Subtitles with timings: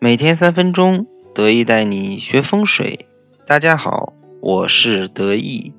[0.00, 3.08] 每天三分钟，得意带你学风水。
[3.44, 5.72] 大家好，我是得意。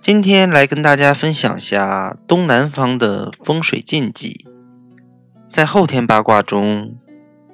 [0.00, 4.46] 今天来跟大家分享下东南方的风水禁忌。
[5.50, 6.94] 在后天八卦中，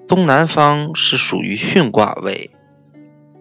[0.06, 2.50] 东南方是属于巽卦位。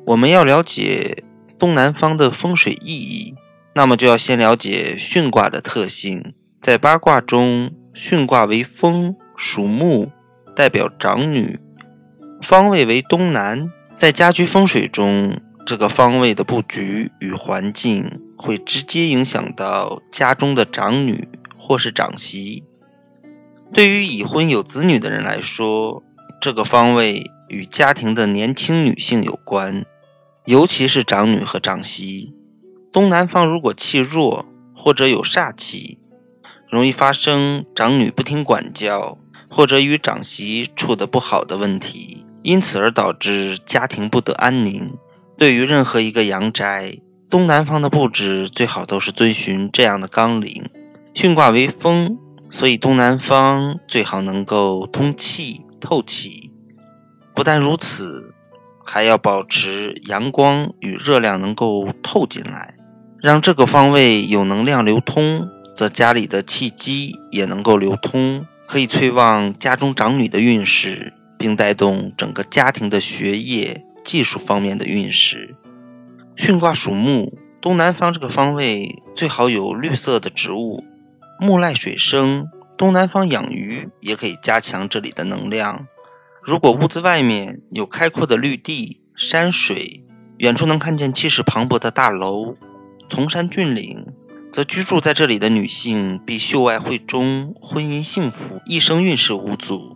[0.05, 1.25] 我们要了解
[1.59, 3.36] 东南方的风水意义，
[3.73, 6.34] 那么就要先了解巽卦的特性。
[6.61, 10.11] 在八卦中，巽卦为风，属木，
[10.55, 11.59] 代表长女，
[12.46, 13.72] 方位为东南。
[13.98, 21.27] 在家居风水中，这个方位的布局与环境会直接影响到家中的长女
[21.58, 22.63] 或是长媳。
[23.73, 26.04] 对于已婚有子女的人来说，
[26.40, 29.84] 这个方位与家庭的年轻女性有关，
[30.46, 32.35] 尤其是长女和长媳。
[32.93, 35.98] 东南方如果气弱或者有煞气。
[36.70, 39.18] 容易发生长女不听管教，
[39.49, 44.94] 或者与长媳处得不好的问题，因此而导致家庭不得安宁。
[45.35, 50.70] 对于任何一个阳宅，东南方的布置最好都是遵循这样的纲领。
[51.16, 52.20] 巽卦为风，
[52.51, 56.51] 所以东南方最好能够通气透气。
[57.34, 58.32] 不但如此，
[58.85, 62.76] 还要保持阳光与热量能够透进来，
[63.20, 65.50] 让这个方位有能量流通。
[65.75, 75.56] 则家里的气机也能够流通，可以催旺家中长女的运势，并带动整个家庭的学业、技术方面的运势。
[76.36, 80.84] 巽卦属木，东南方这个方位最好有绿色的植物，
[81.40, 82.47] 木赖水生，
[82.78, 85.88] 东南方养鱼也可以加强这里的能量。
[86.41, 90.03] 如果屋子外面有开阔的绿地、山水，
[90.38, 92.56] 远处能看见气势磅礴的大楼、
[93.09, 94.06] 崇山峻岭。
[94.52, 99.94] 则居住在这里的女性必秀外慧中，婚姻幸福，一生运势无阻。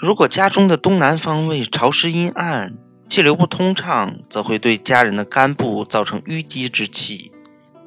[0.00, 2.72] 如果家中的东南方位潮湿阴暗，
[3.06, 7.30] 气流不通畅，则会对家人的肝部造成淤积之气，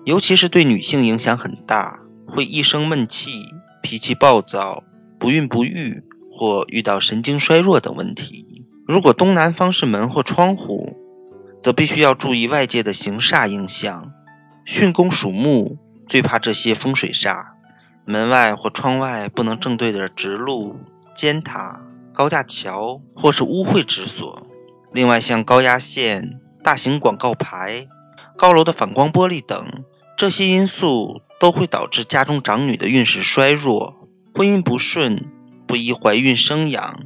[0.05, 3.41] 尤其是对女性影响很大，会一生闷气、
[3.81, 4.83] 脾气暴躁、
[5.17, 8.63] 不孕不育或遇到神经衰弱等问题。
[8.87, 10.95] 如果东南方是门或窗户，
[11.59, 14.11] 则必须要注意外界的行煞影响。
[14.65, 15.79] 巽宫属木。
[16.05, 17.45] 最怕这些风水煞，
[18.05, 20.75] 门外或窗外不能正对着直路、
[21.15, 21.81] 尖塔、
[22.13, 24.45] 高架桥或是污秽之所。
[24.91, 27.87] 另外，像高压线、大型广告牌、
[28.37, 29.65] 高楼的反光玻璃等，
[30.15, 35.25] 这些因素都会导致家中长女的运势衰弱，婚姻不顺，
[35.65, 36.99] 不宜怀孕生养，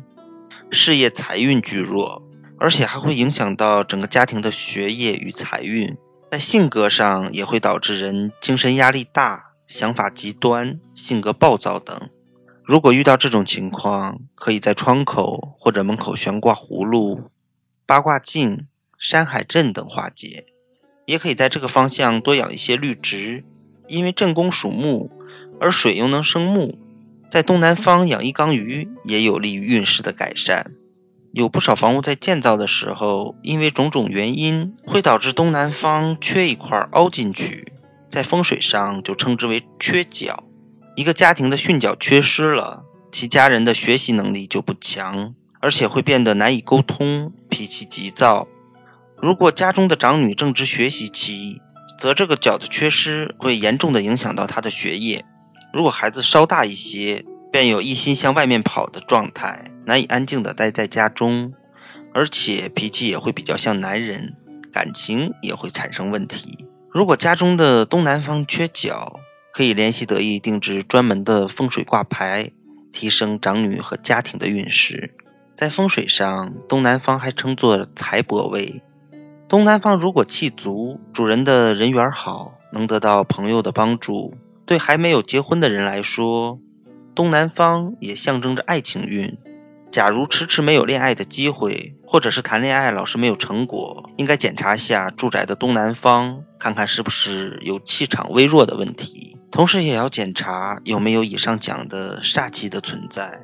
[0.69, 2.21] 事业财运俱弱，
[2.59, 5.95] 而且还会影响到整个家庭的学业与财运。
[6.29, 12.09] 在性格上也会导致人精神压力大、想法极端、性格暴躁等。
[12.67, 17.31] 如果遇到这种情况，可以在窗口或者门口悬挂葫芦、
[17.85, 18.67] 八卦镜、
[18.99, 20.47] 山海镇等化解。
[21.05, 23.45] 也可以在这个方向多养一些绿植，
[23.87, 25.09] 因为正宫属木，
[25.61, 26.77] 而水又能生木，
[27.29, 30.73] 在东南方养一缸鱼也有利于运势的改善。
[31.31, 37.71] 有不少房屋在建造的时候，因为种种原因，会导致东南方缺一块凹进去，
[38.09, 40.43] 在风水上就称之为缺角。
[40.97, 48.47] 一个家庭的训角缺失了，其家人的学习能力就不强，而且会变得难以沟通，脾气急躁。
[49.15, 51.61] 如果家中的长女正值学习期，
[51.99, 55.23] 则这个角的缺失会严重的影响到她的学业。
[55.71, 59.65] 如果孩子稍大一些，便有一心向外面跑的状态。
[59.85, 61.53] 难以安静地待在家中，
[62.11, 64.33] 而且脾气也会比较像男人，
[64.73, 66.65] 感情也会产生问题。
[66.89, 69.19] 如果家中的东南方缺角，
[69.57, 72.51] 可以联系得意定制专门的风水挂牌，
[72.91, 75.15] 提升长女和家庭的运势。
[75.55, 78.83] 在风水上，东南方还称作财帛位。
[79.49, 84.35] 东南方如果气足，主人的人缘好，能得到朋友的帮助。
[84.63, 86.59] 对还没有结婚的人来说，
[87.15, 89.35] 东南方也象征着爱情运。
[89.89, 99.35] 假如迟迟没有恋爱的机会，或者是谈恋爱老是没有成果，应该检查一下住宅的东南方，看看是不是有气场微弱的问题。
[99.49, 103.39] 同时也要检查有没有以上讲的煞气的存在。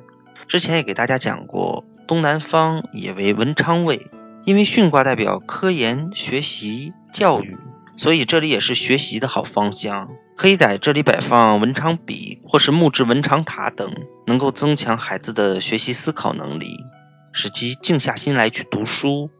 [0.46, 4.06] 之前也给大家讲过，东南方也为文昌位，
[4.44, 7.56] 因为巽卦代表科研、学习、教育，
[7.96, 10.08] 所以这里也是学习的好方向。
[10.36, 13.88] 可以在这里摆放文昌笔或是木质文昌塔等，
[14.26, 16.76] 能够增强孩子的学习思考能力，
[17.32, 19.30] 使其静下心来去读书。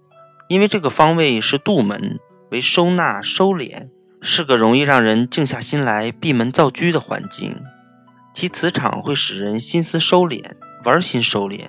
[0.49, 2.21] 因为这个方位是杜门，
[2.51, 3.89] 为收纳收敛，
[4.27, 7.61] 是个容易让人静下心来闭门造车的环境。
[8.33, 10.43] 其磁场会使人心思收敛，
[10.83, 11.67] 玩心收敛。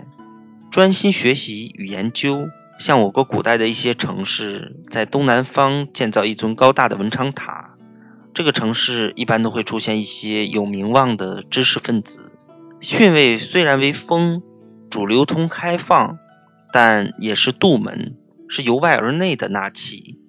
[0.72, 2.48] 专心学习与研究。
[2.80, 7.76] 像我国古代的一些城市，在东南方建造一尊高大的文昌塔，
[8.34, 12.32] 这个城市一般都会出现一些有名望的知识分子。
[12.80, 14.42] 巽位虽然为风，
[14.90, 16.18] 主流通开放，
[16.72, 18.16] 但也是度门，
[18.48, 20.22] 是由外而内的纳气。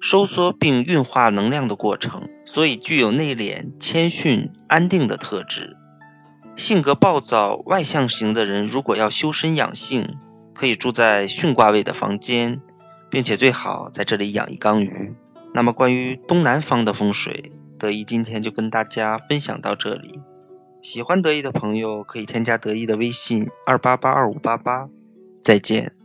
[0.00, 5.76] 收缩并运化能量的过程，所以具有内敛、谦逊、安定的特质。
[6.56, 10.16] 性格暴躁、外向型的人，如果要修身养性，
[10.54, 12.60] 可以住在巽卦位的房间，
[13.10, 15.14] 并且最好在这里养一缸鱼。
[15.54, 20.20] 那么，关于东南方的风水，德意今天就跟大家分享到这里。
[20.82, 24.88] 喜欢德意的朋友可以添加德意的微信：二八八二五八八。
[25.42, 25.97] 再见。